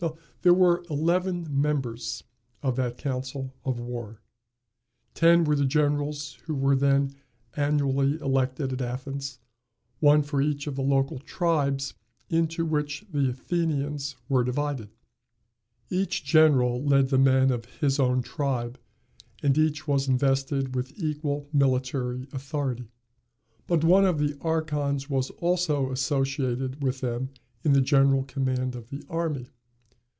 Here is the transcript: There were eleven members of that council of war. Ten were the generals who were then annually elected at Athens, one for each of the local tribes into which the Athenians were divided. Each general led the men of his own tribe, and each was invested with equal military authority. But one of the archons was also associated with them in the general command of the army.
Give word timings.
There 0.41 0.55
were 0.55 0.83
eleven 0.89 1.45
members 1.61 2.23
of 2.63 2.75
that 2.77 2.97
council 2.97 3.53
of 3.63 3.79
war. 3.79 4.21
Ten 5.13 5.43
were 5.43 5.55
the 5.55 5.65
generals 5.67 6.39
who 6.45 6.55
were 6.55 6.75
then 6.75 7.13
annually 7.55 8.19
elected 8.19 8.73
at 8.73 8.81
Athens, 8.81 9.37
one 9.99 10.23
for 10.23 10.41
each 10.41 10.65
of 10.65 10.75
the 10.75 10.81
local 10.81 11.19
tribes 11.19 11.93
into 12.31 12.65
which 12.65 13.05
the 13.11 13.29
Athenians 13.29 14.15
were 14.27 14.43
divided. 14.43 14.89
Each 15.91 16.23
general 16.23 16.83
led 16.83 17.09
the 17.09 17.19
men 17.19 17.51
of 17.51 17.65
his 17.65 17.99
own 17.99 18.23
tribe, 18.23 18.79
and 19.43 19.55
each 19.55 19.87
was 19.87 20.07
invested 20.07 20.73
with 20.75 20.97
equal 20.97 21.47
military 21.53 22.27
authority. 22.33 22.89
But 23.67 23.83
one 23.83 24.05
of 24.05 24.17
the 24.17 24.35
archons 24.41 25.07
was 25.07 25.29
also 25.37 25.91
associated 25.91 26.81
with 26.81 27.01
them 27.01 27.29
in 27.63 27.73
the 27.73 27.81
general 27.81 28.23
command 28.23 28.75
of 28.75 28.89
the 28.89 29.03
army. 29.07 29.49